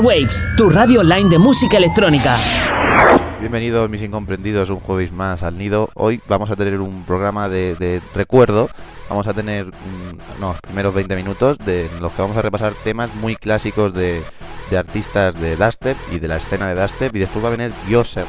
[0.00, 2.38] Waves, tu radio online de música electrónica.
[3.40, 5.90] Bienvenidos mis incomprendidos un jueves más al nido.
[5.94, 8.68] Hoy vamos a tener un programa de, recuerdo.
[9.08, 13.14] Vamos a tener mm, los primeros 20 minutos de los que vamos a repasar temas
[13.14, 14.22] muy clásicos de,
[14.76, 17.14] artistas de Dubstep y de la escena de Dubstep.
[17.14, 18.28] Y después va a venir Joseph,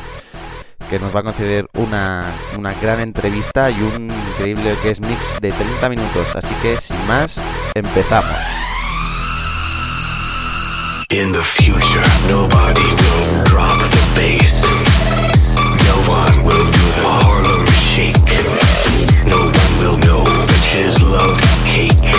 [0.89, 2.25] que nos va a conceder una,
[2.57, 6.35] una gran entrevista y un increíble que es mix de 30 minutos.
[6.35, 7.41] Así que sin más,
[7.73, 8.66] empezamos.
[11.09, 14.61] In the future, nobody will drop the bass.
[15.87, 18.17] No one will do the Harlem shake.
[19.25, 22.16] No one will know bitches love cake.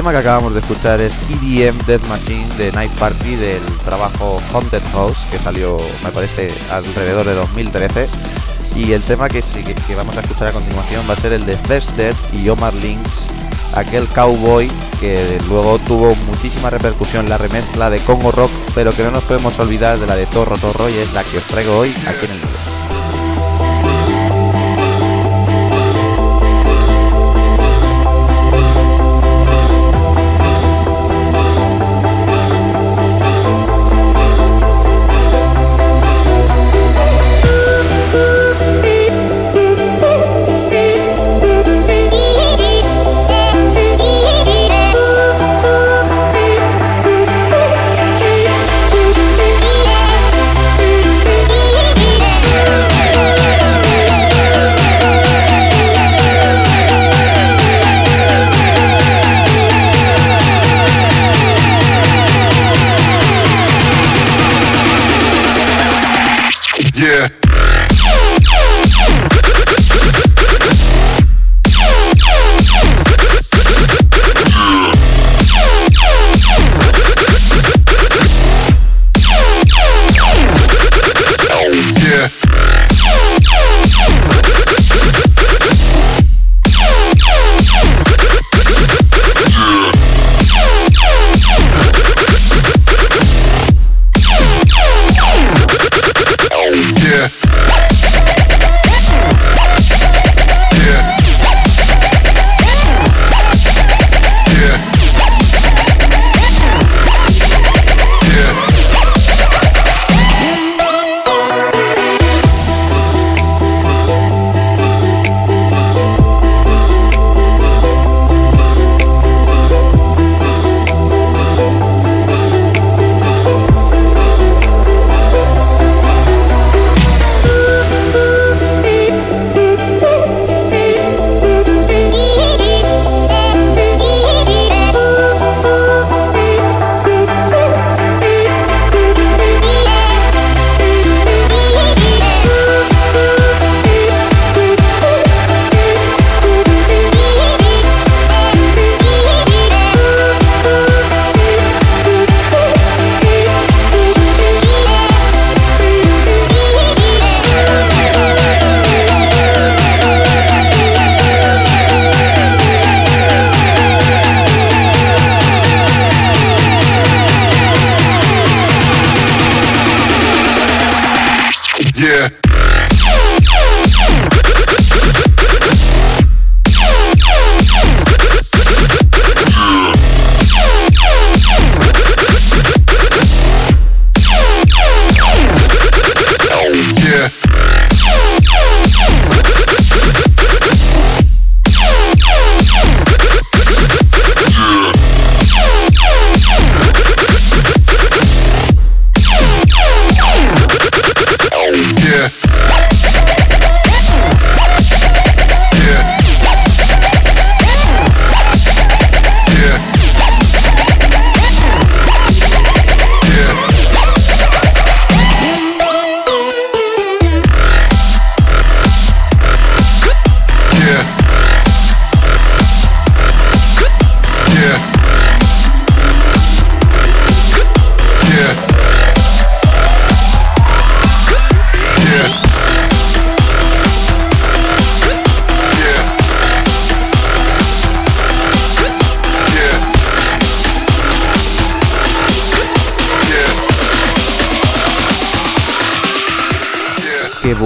[0.00, 4.80] Tema que acabamos de escuchar es EDM Death Machine de Night Party del trabajo Haunted
[4.94, 8.08] House que salió, me parece, alrededor de 2013.
[8.76, 11.54] Y el tema que, que, vamos a escuchar a continuación va a ser el de
[11.68, 13.26] Dead y Omar Links,
[13.74, 14.70] aquel cowboy
[15.00, 19.58] que luego tuvo muchísima repercusión la remezcla de Congo Rock, pero que no nos podemos
[19.58, 22.30] olvidar de la de Torro Torro y es la que os traigo hoy aquí en
[22.30, 22.69] el video.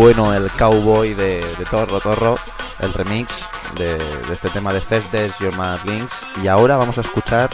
[0.05, 2.39] Bueno el cowboy de, Torro Torro,
[2.81, 3.97] el remix de,
[4.31, 5.55] este tema de Thursdays Your
[5.87, 6.13] Links.
[6.43, 7.49] Y ahora vamos a escuchar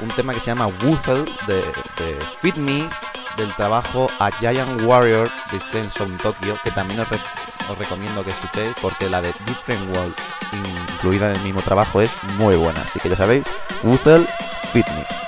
[0.00, 2.88] un tema que se llama Wuthel de, de Fit Me
[3.36, 7.08] del trabajo A Giant Warrior de Stenson Tokyo, que también os,
[7.78, 10.14] recomiendo que escuchéis porque la de Different World
[10.94, 12.80] incluida en el mismo trabajo es muy buena.
[12.80, 13.44] Así que ya sabéis,
[13.82, 14.26] Wuthel
[14.72, 15.21] Fit Me.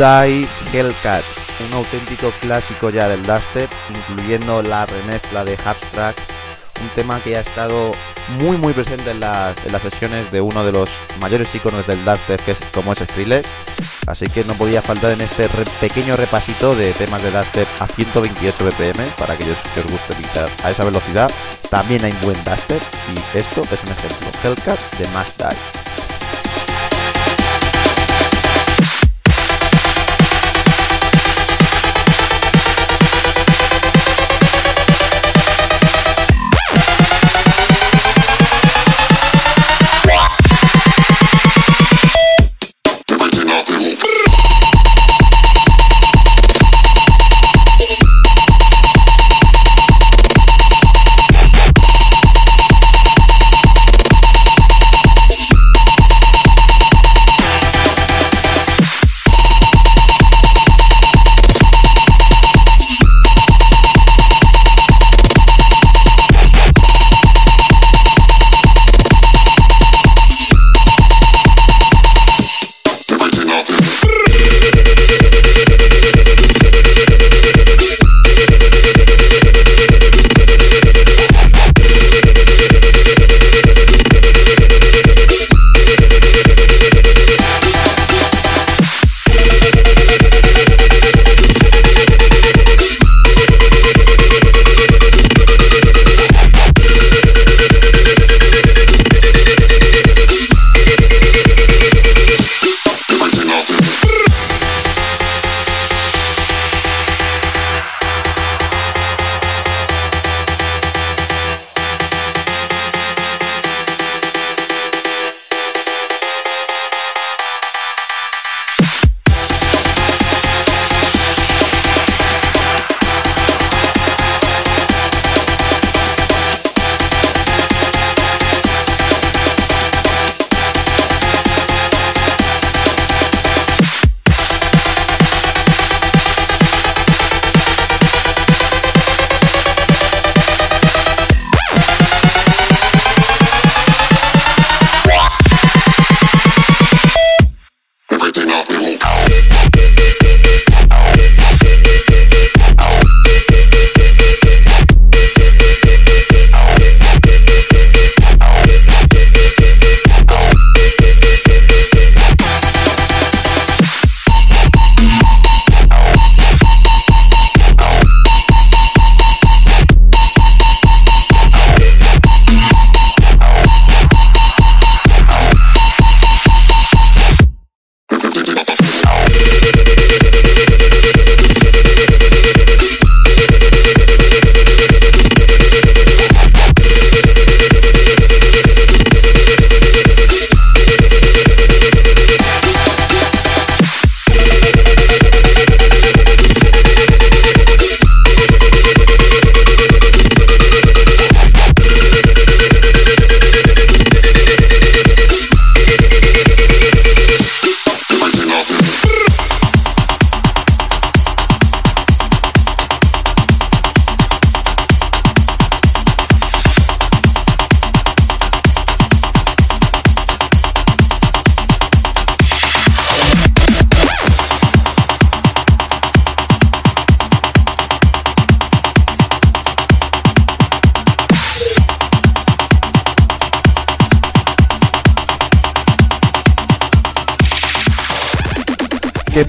[0.00, 1.22] Die Hellcat,
[1.68, 6.18] un auténtico clásico ya del dubstep, incluyendo la remezcla de Abstract,
[6.80, 7.92] un tema que ha estado
[8.38, 10.88] muy muy presente en las, sesiones de uno de los
[11.20, 13.46] mayores iconos del dubstep que es como es Skrillex.
[14.06, 15.50] Así que no podía faltar en este
[15.82, 20.48] pequeño repasito de temas de dubstep a 128 bpm para aquellos que os guste pinchar
[20.64, 21.30] a esa velocidad.
[21.68, 22.80] También hay buen dubstep
[23.14, 24.28] y esto es un ejemplo.
[24.42, 25.89] Hellcat de Must Die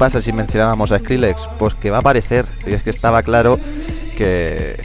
[0.02, 1.48] pasa si mencionábamos a Skrillex?
[1.60, 3.60] Pues que va a aparecer, y es que estaba claro
[4.18, 4.82] que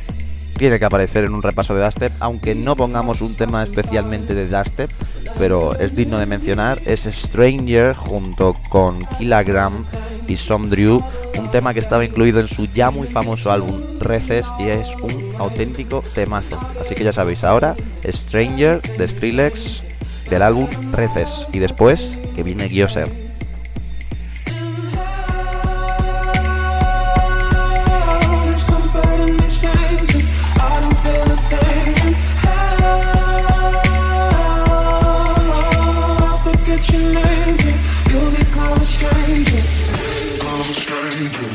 [0.58, 4.46] tiene que aparecer en un repaso de Dustep, aunque no pongamos un tema especialmente de
[4.46, 4.90] Dustep,
[5.38, 9.87] pero es digno de mencionar, es Stranger junto con Kilogram
[10.28, 11.02] y Drew,
[11.38, 15.32] un tema que estaba incluido en su ya muy famoso álbum Reces y es un
[15.38, 16.58] auténtico temazo.
[16.78, 19.82] Así que ya sabéis, ahora Stranger de Skrillex
[20.28, 23.25] del álbum Reces y después que viene Gyoser.
[38.66, 39.62] I'm a stranger.
[40.42, 41.50] I'm a stranger.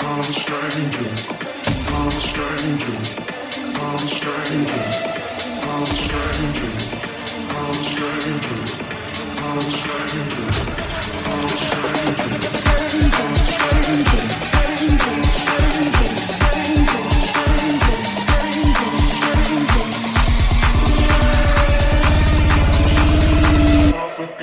[0.00, 1.08] I'm a stranger.
[1.88, 2.98] I'm a stranger.
[3.72, 5.08] I'm a stranger.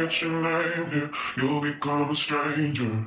[0.06, 3.06] name you'll become a stranger.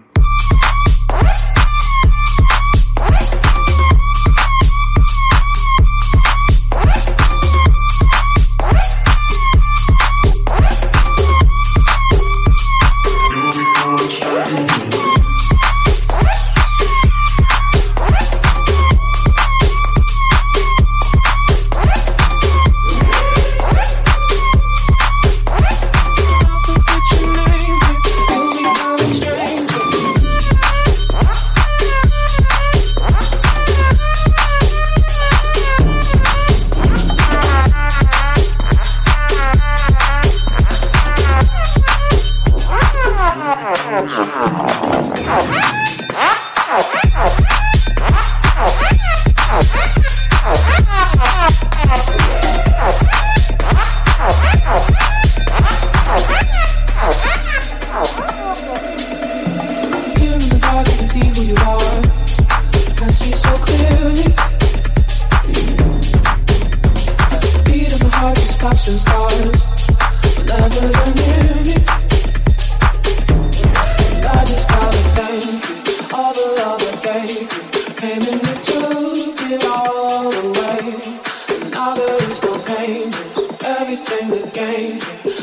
[84.52, 84.98] game.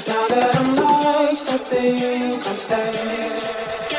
[0.08, 3.95] Now that I'm lost, I think I'll stay.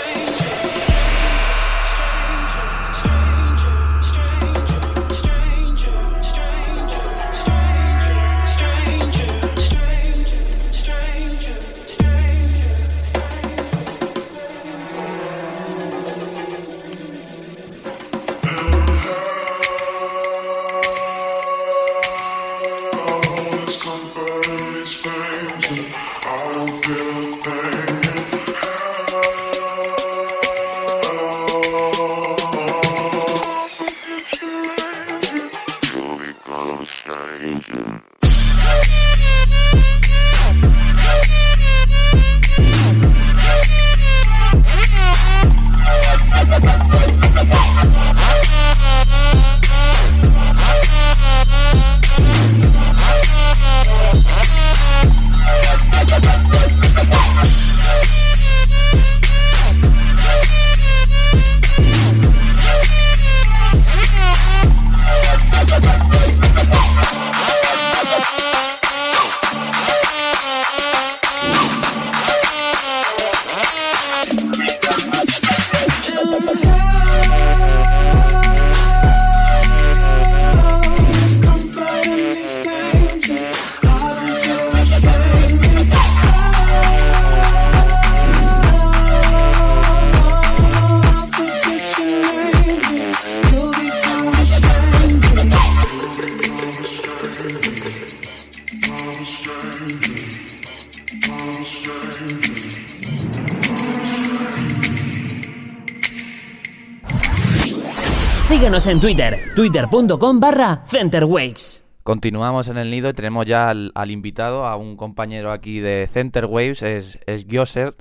[108.76, 111.82] Síguenos en Twitter, twitter.com barra centerwaves.
[112.02, 116.82] Continuamos en el nido y tenemos ya al, invitado, a un compañero aquí de Centerwaves,
[116.82, 117.94] es, es Gioser.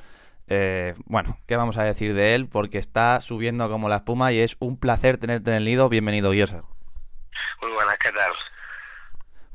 [0.48, 2.50] Eh, bueno, ¿qué vamos a decir de él?
[2.50, 5.88] Porque está subiendo como la espuma y es un placer tenerte en el nido.
[5.88, 6.64] Bienvenido, Gioser.
[7.62, 8.34] Muy buenas, ¿qué tal?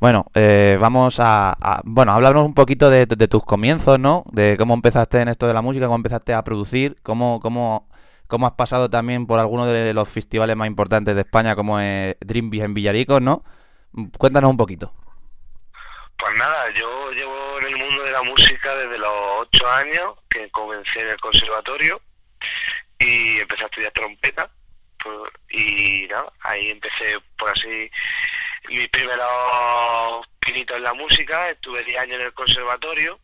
[0.00, 4.24] Bueno, eh, vamos a, bueno, hablarnos un poquito de, de, tus comienzos, ¿no?
[4.32, 7.89] De cómo empezaste en esto de la música, cómo empezaste a producir, cómo, cómo
[8.30, 12.16] cómo has pasado también por algunos de los festivales más importantes de España, como es
[12.20, 13.44] Dreambeat en Villaricos, ¿no?
[14.16, 14.94] Cuéntanos un poquito.
[16.16, 20.50] Pues nada, yo llevo en el mundo de la música desde los ocho años, que
[20.50, 22.00] comencé en el conservatorio
[22.98, 24.50] y empecé a estudiar trompeta.
[25.02, 25.16] Pues,
[25.50, 27.90] y nada, ahí empecé por así
[28.68, 33.18] mis primeros pinitos en la música, estuve 10 años en el conservatorio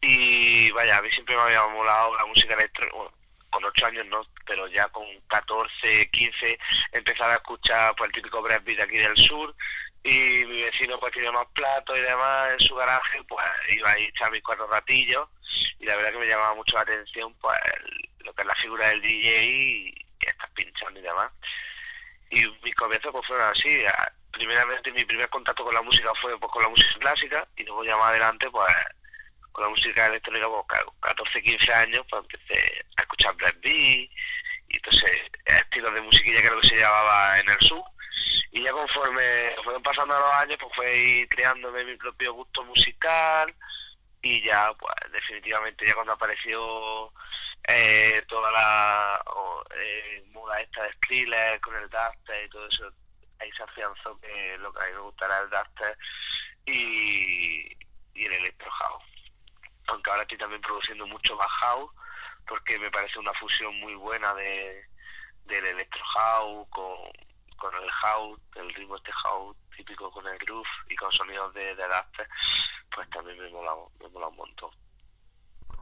[0.00, 3.10] y vaya, a mí siempre me había molado la música electrónica,
[3.50, 6.58] con ocho años no, pero ya con 14, 15
[6.92, 9.54] empezaba a escuchar pues el típico breakbeat aquí del sur
[10.02, 13.98] y mi vecino pues tenía más platos y demás en su garaje, pues iba a
[13.98, 15.28] echar mis cuatro ratillos
[15.78, 17.58] y la verdad que me llamaba mucho la atención pues
[18.20, 21.30] lo que es la figura del DJ y, estar pinchando y demás.
[22.30, 23.82] Y mis comienzos pues fueron así,
[24.32, 27.84] primeramente mi primer contacto con la música fue pues con la música clásica y luego
[27.84, 28.72] ya más adelante pues
[29.52, 34.10] con la música electrónica, pues 14, 15 años, pues empecé a escuchar Black Beat
[34.70, 35.10] y entonces
[35.44, 37.82] estilos de musiquilla creo que se llevaba en el sur.
[38.52, 43.54] Y ya conforme fueron pasando los años pues fue ir creándome mi propio gusto musical
[44.22, 47.12] y ya pues definitivamente ya cuando apareció
[47.68, 49.22] eh, toda la
[49.76, 52.92] eh, moda esta de Skrillex con el Duster y todo eso
[53.38, 55.98] ahí se afianzó que lo que a mí me gustara el Duster
[56.66, 57.76] y,
[58.14, 59.09] y el Electro House
[59.90, 61.90] aunque ahora estoy también produciendo mucho más house
[62.46, 64.84] porque me parece una fusión muy buena de
[65.46, 66.96] del electro house con,
[67.56, 71.74] con el house, el ritmo este house típico con el groove y con sonidos de,
[71.74, 71.84] de
[72.94, 74.70] pues también me mola, me mola un montón.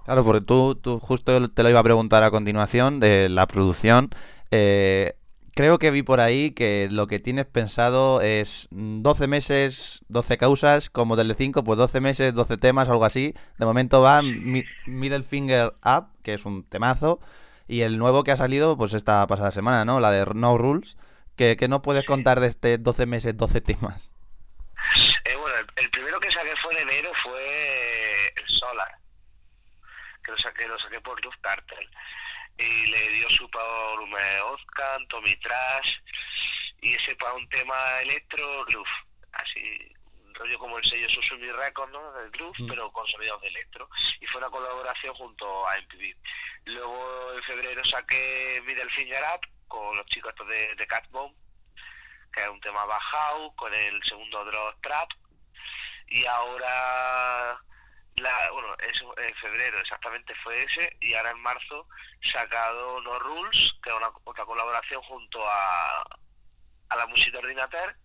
[0.04, 4.10] Claro, porque tú, tú justo te lo iba a preguntar a continuación de la producción.
[4.50, 5.17] Eh,
[5.58, 10.88] creo que vi por ahí que lo que tienes pensado es 12 meses, 12 causas,
[10.88, 13.34] como del 5, pues 12 meses, 12 temas, algo así.
[13.58, 17.18] De momento va Middle Finger Up, que es un temazo,
[17.66, 19.98] y el nuevo que ha salido, pues esta pasada semana, ¿no?
[19.98, 20.96] La de No Rules,
[21.36, 24.12] que, que no puedes contar de este 12 meses, 12 temas.
[25.24, 28.92] Eh, bueno, el, primero que saqué fue en enero, fue el Solar,
[30.22, 31.88] que lo saqué, lo saqué por Luz Cartel
[32.58, 35.96] y le dio su volumen Oscar, Tommy Trash
[36.80, 38.88] y ese para un tema electro groove,
[39.32, 39.94] así
[40.24, 42.12] un rollo como el sello Susumi Records, ¿no?
[42.12, 42.68] Del groove, mm.
[42.68, 43.88] pero con sonidos de electro
[44.20, 46.14] y fue una colaboración junto a MTV.
[46.64, 51.34] Luego en febrero saqué Middle Finger Up con los chicos de, de Cat Bomb,
[52.32, 55.10] que es un tema bajado con el segundo drop trap
[56.08, 57.60] y ahora
[58.20, 61.88] la, bueno, eso en febrero exactamente fue ese, y ahora en marzo
[62.22, 66.02] sacado No Rules, que es una, otra colaboración junto a,
[66.88, 67.96] a la música Ordinater,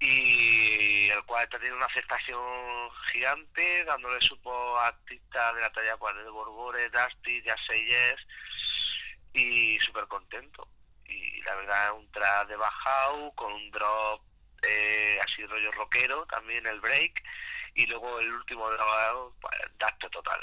[0.00, 5.96] y el cual está teniendo una aceptación gigante, dándole supo a artistas de la talla
[5.96, 8.26] pues, de Borbore, Dusty, Say Yes,
[9.32, 10.68] y súper contento.
[11.04, 14.22] Y la verdad es un track de bajao con un drop
[14.62, 17.22] eh, así rollo rockero, también el break,
[17.78, 20.40] y luego el último grabado, pues, daste total.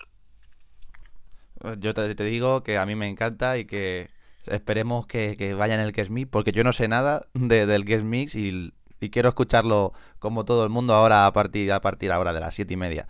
[1.80, 4.10] Yo te, digo que a mí me encanta y que
[4.46, 7.84] esperemos que, que vaya en el Guest Mix, porque yo no sé nada de, del
[7.84, 8.74] Guest Mix y,
[9.12, 12.74] quiero escucharlo como todo el mundo ahora a partir, a partir ahora de las siete
[12.74, 13.08] y media.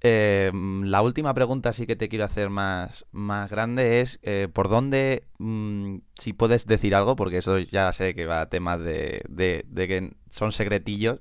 [0.00, 4.68] Eh, la última pregunta sí que te quiero hacer más, más grande es eh, por
[4.68, 9.22] dónde, mm, si puedes decir algo, porque eso ya sé que va a temas de,
[9.28, 11.20] de que son secretillos,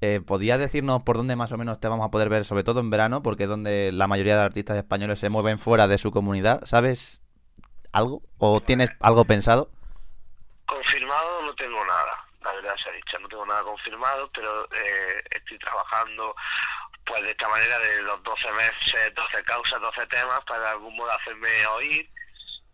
[0.00, 2.80] eh, ¿Podrías decirnos por dónde más o menos te vamos a poder ver, sobre todo
[2.80, 6.10] en verano, porque es donde la mayoría de artistas españoles se mueven fuera de su
[6.10, 6.64] comunidad?
[6.66, 7.20] ¿Sabes
[7.92, 8.20] algo?
[8.38, 9.70] ¿O tienes algo pensado?
[10.66, 15.22] Confirmado no tengo nada, la verdad se ha dicho, no tengo nada confirmado, pero eh,
[15.30, 16.34] estoy trabajando
[17.04, 20.96] pues de esta manera de los 12 meses, 12 causas, 12 temas, para de algún
[20.96, 22.10] modo hacerme oír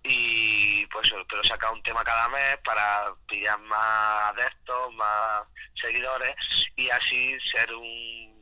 [0.04, 5.42] y pues pero sacar un tema cada mes para pillar más adeptos, más
[5.80, 6.34] seguidores
[6.76, 8.32] y así ser un,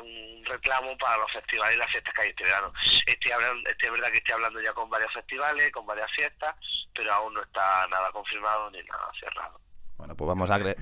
[0.00, 2.72] un reclamo para los festivales y las fiestas que hay este verano.
[3.06, 6.54] Estoy hablando, es verdad que estoy hablando ya con varios festivales, con varias fiestas,
[6.94, 9.60] pero aún no está nada confirmado ni nada cerrado.
[9.96, 10.76] Bueno, pues vamos a creer.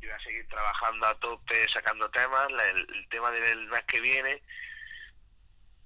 [0.00, 2.48] Y voy a seguir trabajando a tope, sacando temas.
[2.48, 4.42] El, tema del mes que viene,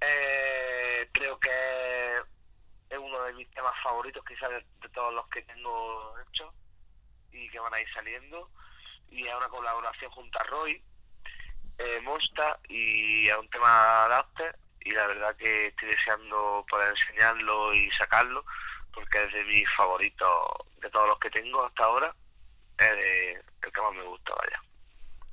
[0.01, 2.32] eh, creo que
[2.93, 6.53] es uno de mis temas favoritos quizás de, todos los que tengo hechos
[7.31, 8.51] y que van a ir saliendo.
[9.09, 10.83] Y es una colaboración junto a Roy
[11.79, 14.53] eh, Mosta y a un tema de
[14.85, 18.45] y la verdad que estoy deseando poder enseñarlo y sacarlo
[18.93, 20.29] porque es de mis favoritos
[20.83, 22.15] de todos los que tengo hasta ahora.
[22.79, 24.61] Es el que más me gusta vaya.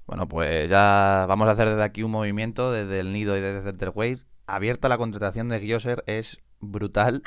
[0.06, 3.63] Bueno pues ya vamos a hacer desde aquí un movimiento desde el nido y desde
[3.63, 7.24] Centerwave abierta la contratación de Gyoser es brutal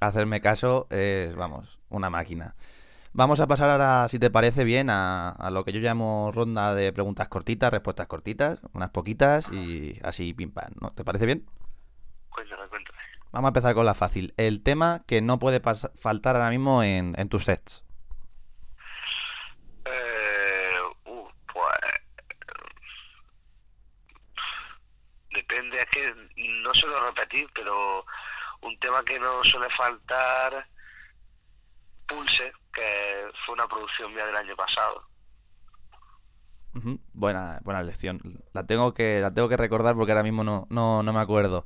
[0.00, 2.54] hacerme caso es, vamos, una máquina.
[3.12, 6.92] Vamos a pasar ahora, si te parece bien, a, lo que yo llamo ronda de
[6.92, 10.90] preguntas cortitas, respuestas cortitas, unas poquitas y así pim pam, ¿no?
[10.90, 11.46] ¿Te parece bien?
[12.28, 12.98] Cuéntame, cuéntame.
[13.32, 14.34] Vamos a empezar con la fácil.
[14.36, 17.82] El tema que no puede faltar ahora mismo en, en tus sets.
[19.86, 21.80] Eh, uh, pues...
[25.32, 26.14] Depende, es que
[26.62, 28.04] no suelo repetir, pero
[28.66, 30.66] un tema que no suele faltar,
[32.06, 35.02] Pulse, que fue una producción mía del año pasado.
[37.14, 38.42] Buena, buena lección.
[38.52, 41.64] La tengo que, la tengo que recordar porque ahora mismo no, no, no me acuerdo.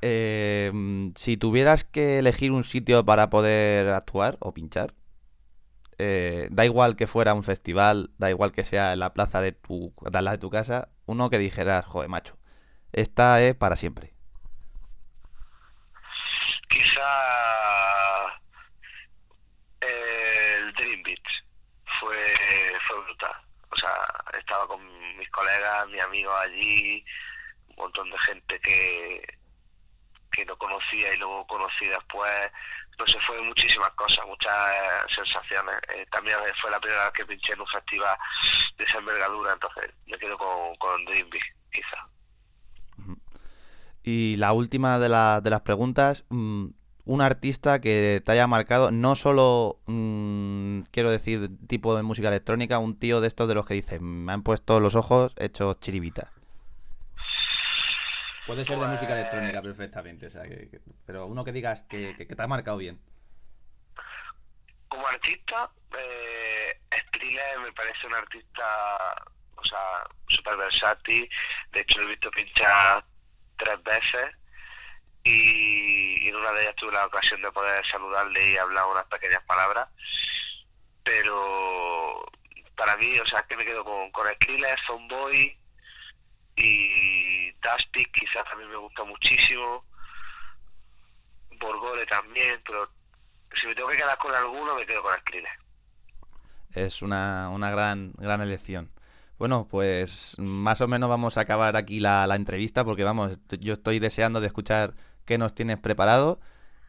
[0.00, 0.72] Eh,
[1.16, 4.94] si tuvieras que elegir un sitio para poder actuar o pinchar,
[5.98, 9.52] eh, da igual que fuera un festival, da igual que sea en la plaza de
[9.52, 12.36] tu, de de tu casa, uno que dijeras, joder, macho,
[12.92, 14.17] esta es para siempre
[19.80, 21.44] eh, el Dream Beach
[22.00, 22.16] fue,
[23.04, 23.36] brutal.
[23.70, 24.80] O sea, estaba con
[25.16, 27.04] mis colegas, mis amigos allí,
[27.68, 29.38] un montón de gente que,
[30.32, 32.32] que no conocía y luego conocí después.
[32.90, 35.76] Entonces fue muchísimas cosas, muchas eh, sensaciones.
[35.94, 38.18] Eh, también fue la primera vez que pinché en un festival
[38.76, 41.44] de esa envergadura, entonces me quedo con, Dream Beach.
[41.70, 42.08] quizá.
[44.02, 46.68] Y la última de, la, de las preguntas, mm,
[47.08, 52.78] un artista que te haya marcado, no solo, mm, quiero decir, tipo de música electrónica,
[52.78, 56.30] un tío de estos de los que dice, me han puesto los ojos hechos chiribita.
[58.46, 62.14] Puede ser de música electrónica perfectamente, o sea, que- que- pero uno que digas que,
[62.16, 63.00] que- que te ha marcado bien.
[64.88, 66.74] Como artista, eh,
[67.62, 68.64] me parece un artista,
[69.56, 71.28] o sea, súper versátil.
[71.72, 73.02] De hecho, lo he visto pinchar
[73.56, 74.37] tres veces
[75.28, 79.42] y, en una de ellas tuve la ocasión de poder saludarle y hablar unas pequeñas
[79.44, 79.88] palabras.
[81.02, 82.24] Pero
[82.76, 85.56] para mí, o sea, es que me quedo con, con Skrillex, Zomboy
[86.56, 89.84] y Dusty, quizás también me gusta muchísimo.
[91.60, 92.88] Borgore también, pero
[93.54, 95.58] si me tengo que quedar con alguno, me quedo con Skrillex.
[96.74, 98.90] Es una, una gran, gran elección.
[99.38, 103.72] Bueno, pues más o menos vamos a acabar aquí la, la entrevista porque vamos, yo
[103.72, 104.94] estoy deseando de escuchar
[105.28, 106.40] qué nos tienes preparado.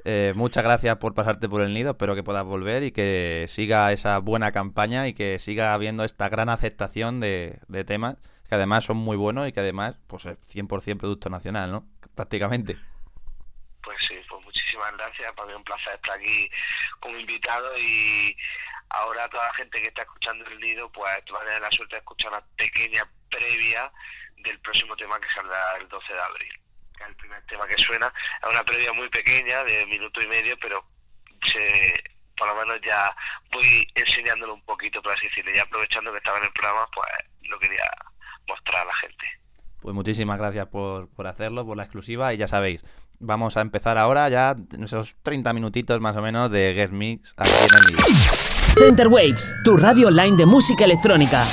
[0.06, 3.92] Eh, muchas gracias por pasarte por el nido, espero que puedas volver y que siga
[3.92, 8.16] esa buena campaña y que siga habiendo esta gran aceptación de, de temas
[8.48, 11.86] que además son muy buenos y que además pues es 100% producto nacional, ¿no?
[12.16, 12.78] Prácticamente.
[13.84, 15.34] Pues sí, pues muchísimas gracias.
[15.34, 16.50] Para mí es un placer estar aquí
[17.00, 18.36] como invitado y
[18.90, 21.96] ahora toda la gente que está escuchando el nido, pues va a tener la suerte
[21.96, 23.92] de escuchar una pequeña previa
[24.38, 26.60] del próximo tema que saldrá el 12 de abril.
[27.00, 28.12] Que es el primer tema que suena.
[28.42, 30.84] Es una previa muy pequeña, de minuto y medio, pero
[31.46, 32.04] se,
[32.38, 33.16] por lo menos ya
[33.54, 35.52] voy enseñándolo un poquito, por así decirlo.
[35.56, 37.08] Y aprovechando que estaba en el programa, pues
[37.50, 37.90] lo quería
[38.48, 39.26] mostrar a la gente.
[39.82, 42.84] Pues muchísimas gracias por, por hacerlo, por la exclusiva y ya sabéis,
[43.20, 47.34] vamos a empezar ahora ya en esos 30 minutitos más o menos de Guest Mix
[47.38, 47.96] aquí en el.
[48.76, 51.48] Center Waves, tu radio online de música electrónica.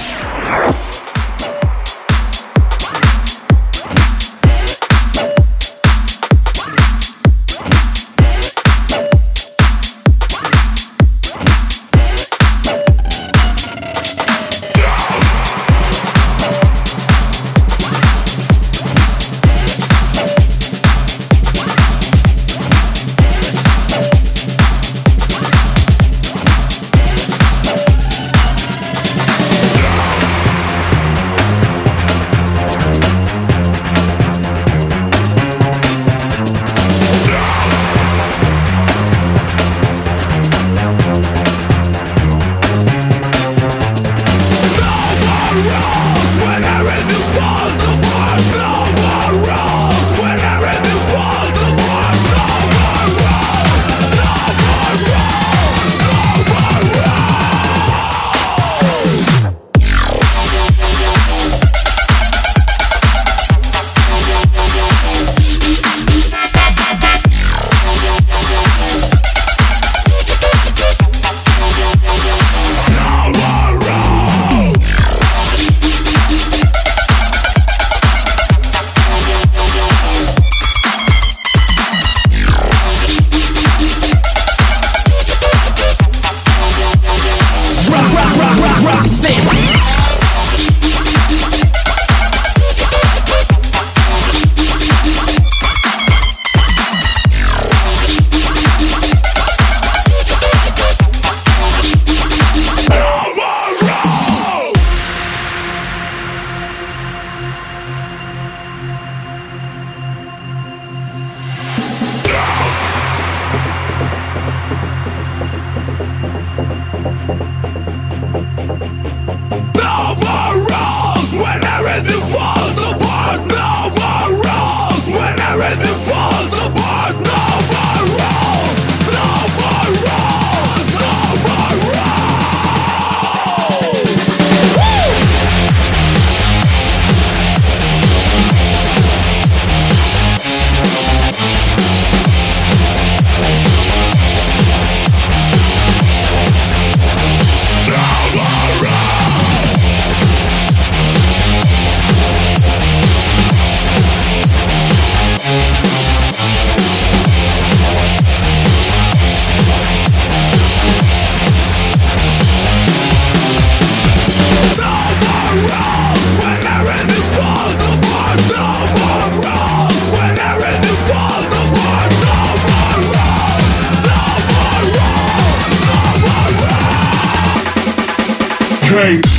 [178.97, 179.36] pain.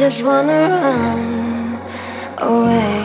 [0.00, 1.78] Just wanna run
[2.38, 3.04] away.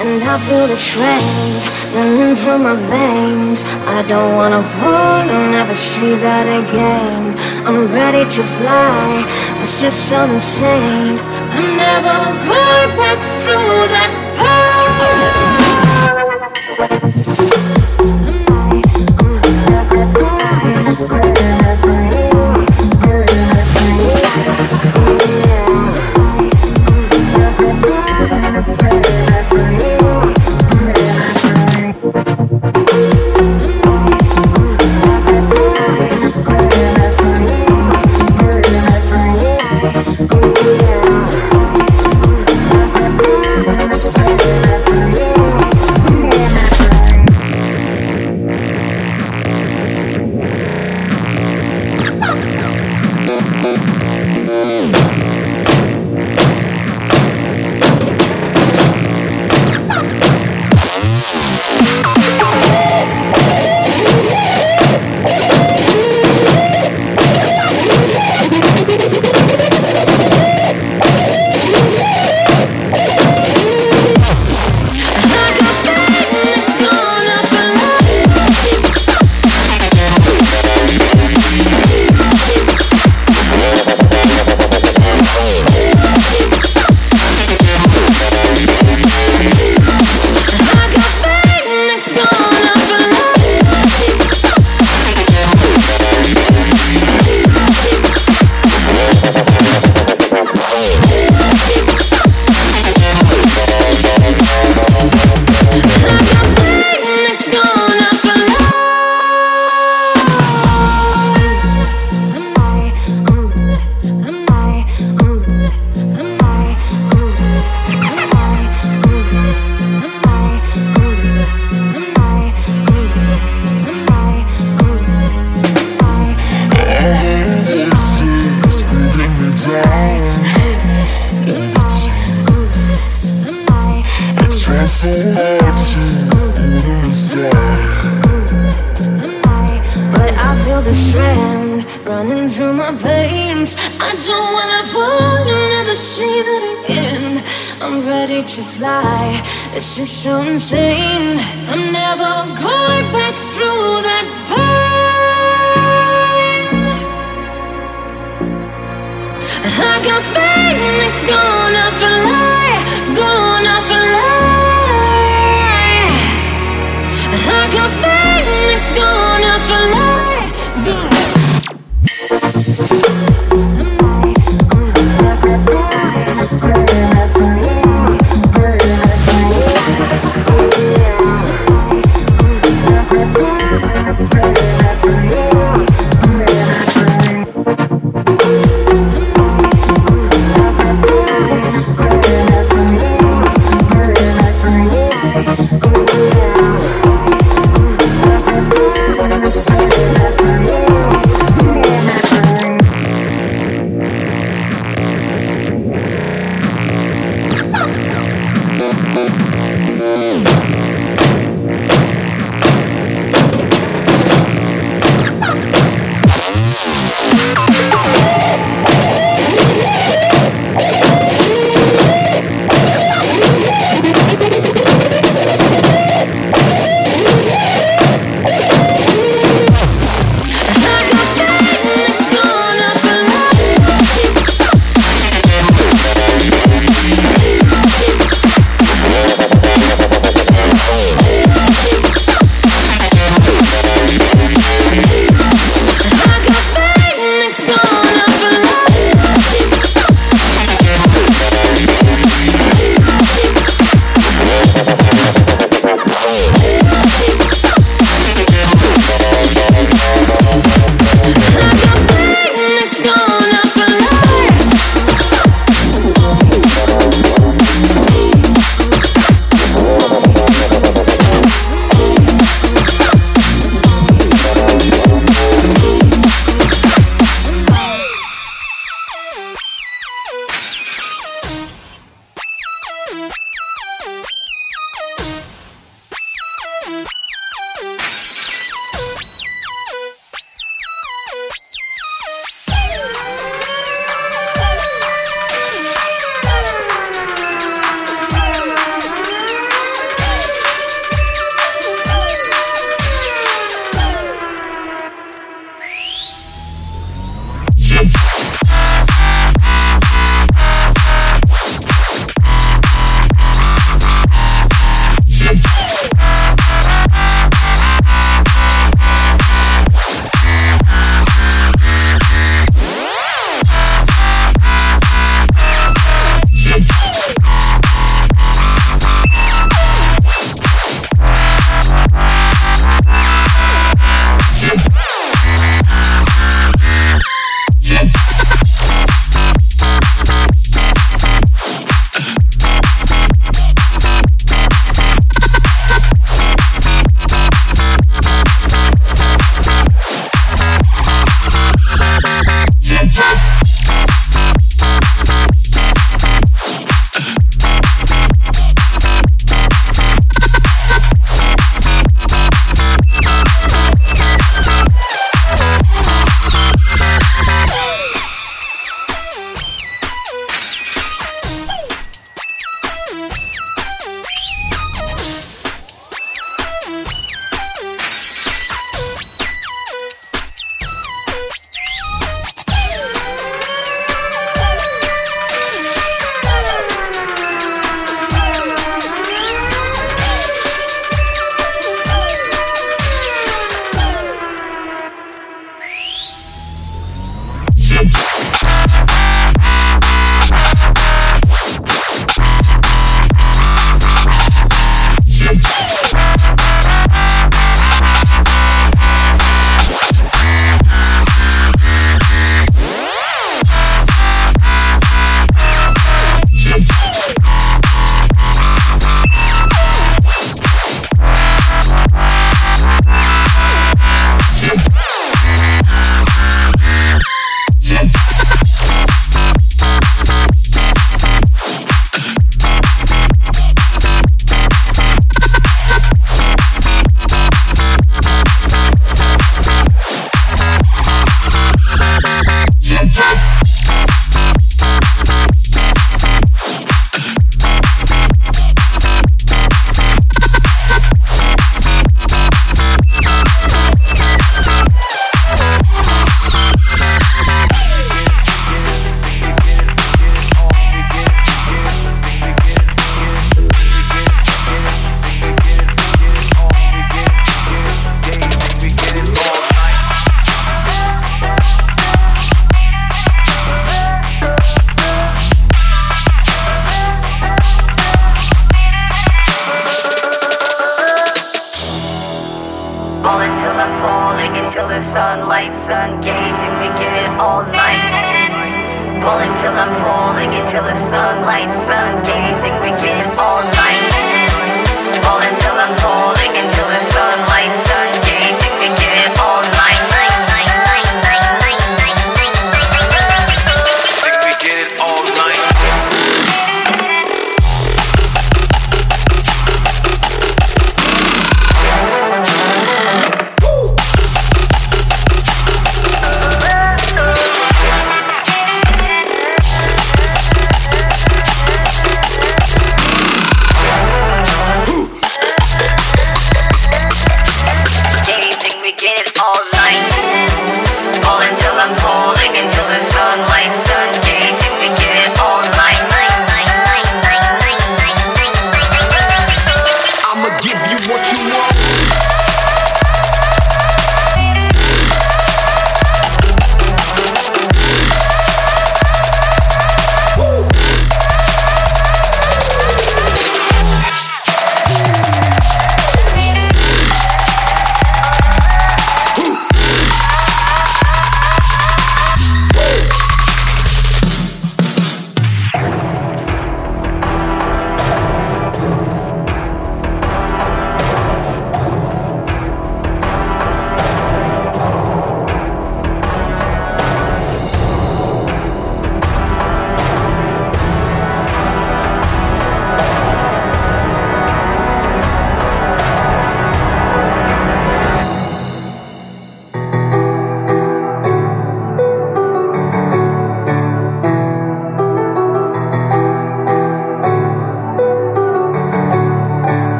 [0.00, 3.62] And I feel the strength running through my veins.
[3.86, 7.36] I don't wanna fall, and never see that again.
[7.66, 9.26] I'm ready to fly,
[9.60, 11.20] this is so insane.
[11.54, 12.16] I'm never
[12.48, 15.49] going back through that pain.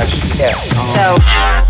[0.00, 0.54] Yeah.
[0.54, 1.69] So.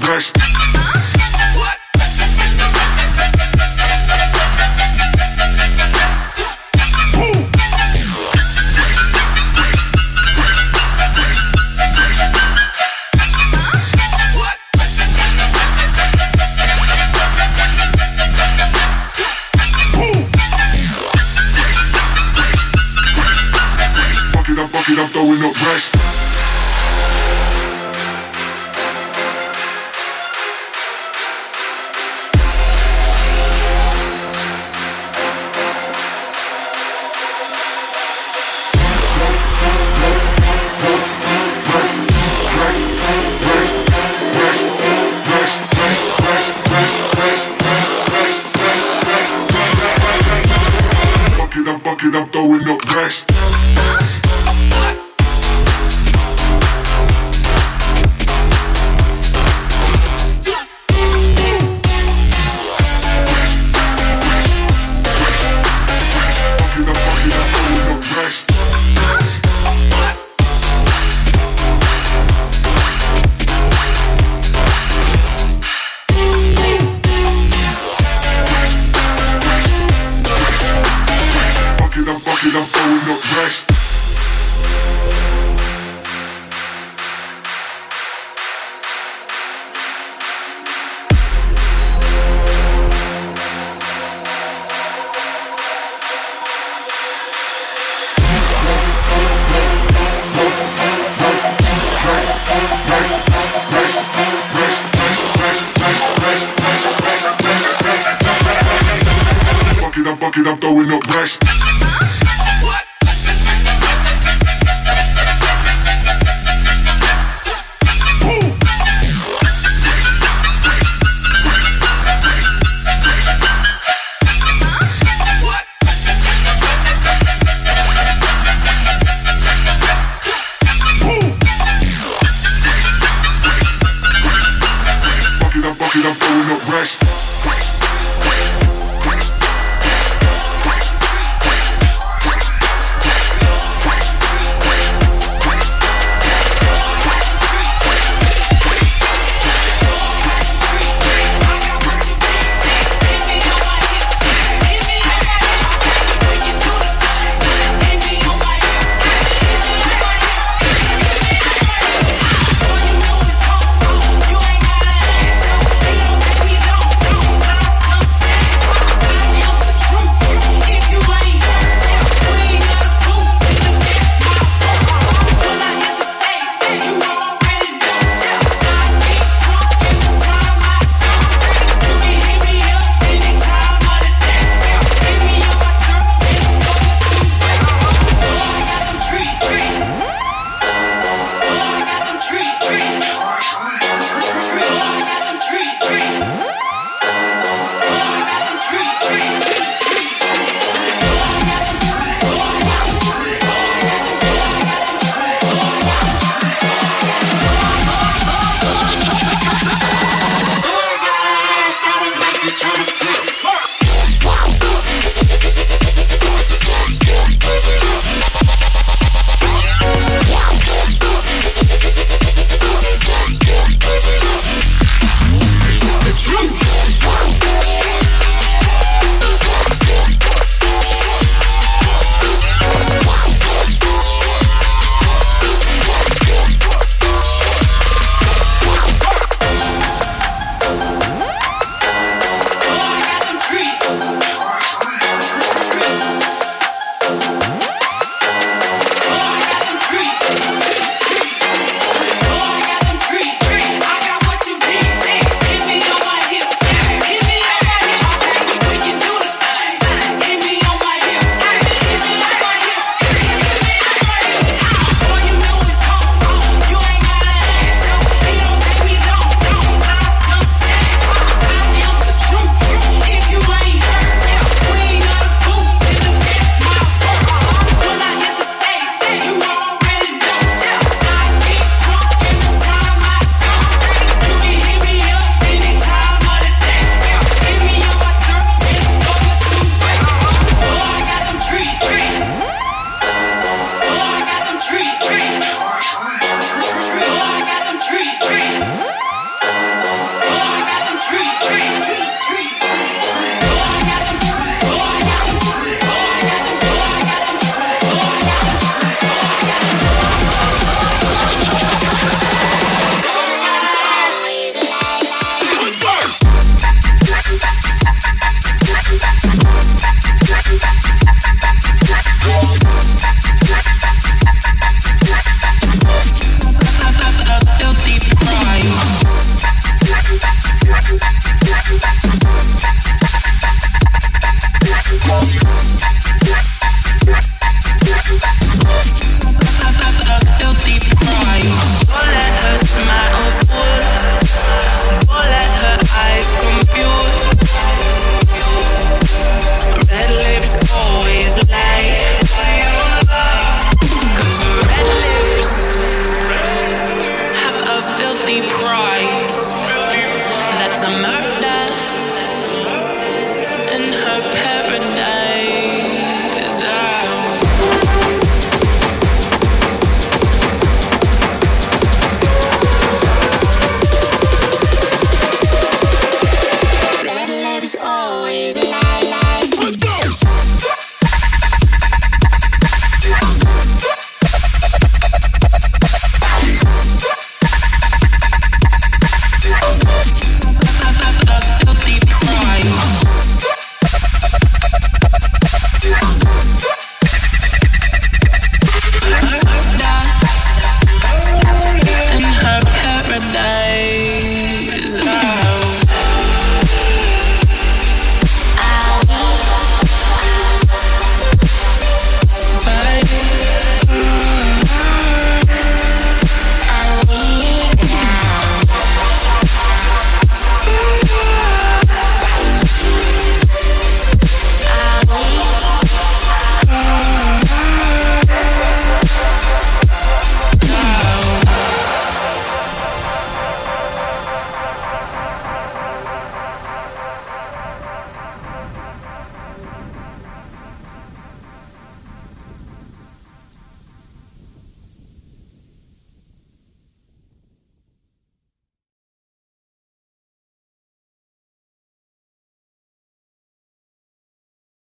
[110.21, 111.70] Fuck it, I'm throwing up rest.